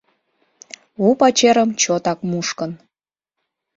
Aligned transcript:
У 1.05 1.07
пачерым 1.19 1.69
чотак 1.83 2.19
мушкын. 2.29 2.71